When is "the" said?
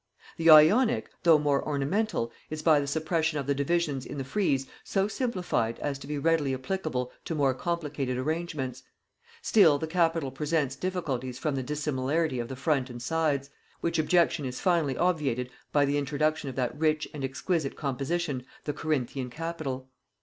0.37-0.49, 2.79-2.87, 3.45-3.53, 4.17-4.23, 9.77-9.85, 11.53-11.61, 12.47-12.55, 15.85-15.99, 18.63-18.73